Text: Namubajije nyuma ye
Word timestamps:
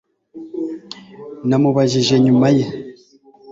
Namubajije 1.49 2.15
nyuma 2.25 2.47
ye 2.57 2.65